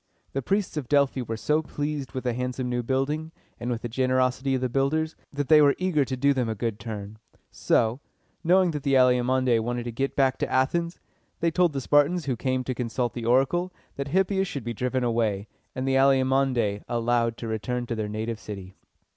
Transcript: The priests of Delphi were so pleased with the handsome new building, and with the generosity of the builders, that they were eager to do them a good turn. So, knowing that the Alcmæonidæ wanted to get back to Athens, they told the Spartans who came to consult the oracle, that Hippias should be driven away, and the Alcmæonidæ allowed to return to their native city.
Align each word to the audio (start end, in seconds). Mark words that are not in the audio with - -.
The 0.33 0.41
priests 0.41 0.77
of 0.77 0.89
Delphi 0.89 1.21
were 1.21 1.37
so 1.37 1.61
pleased 1.61 2.13
with 2.13 2.23
the 2.23 2.33
handsome 2.33 2.67
new 2.67 2.81
building, 2.81 3.31
and 3.59 3.69
with 3.69 3.83
the 3.83 3.87
generosity 3.87 4.55
of 4.55 4.61
the 4.61 4.67
builders, 4.67 5.15
that 5.31 5.47
they 5.47 5.61
were 5.61 5.75
eager 5.77 6.03
to 6.05 6.17
do 6.17 6.33
them 6.33 6.49
a 6.49 6.55
good 6.55 6.79
turn. 6.79 7.19
So, 7.51 7.99
knowing 8.43 8.71
that 8.71 8.81
the 8.81 8.95
Alcmæonidæ 8.95 9.59
wanted 9.59 9.83
to 9.83 9.91
get 9.91 10.15
back 10.15 10.39
to 10.39 10.51
Athens, 10.51 10.99
they 11.39 11.51
told 11.51 11.73
the 11.73 11.81
Spartans 11.81 12.25
who 12.25 12.35
came 12.35 12.63
to 12.63 12.73
consult 12.73 13.13
the 13.13 13.25
oracle, 13.25 13.71
that 13.95 14.07
Hippias 14.07 14.47
should 14.47 14.63
be 14.63 14.73
driven 14.73 15.03
away, 15.03 15.47
and 15.75 15.87
the 15.87 15.93
Alcmæonidæ 15.93 16.81
allowed 16.89 17.37
to 17.37 17.47
return 17.47 17.85
to 17.85 17.93
their 17.93 18.09
native 18.09 18.39
city. 18.39 18.73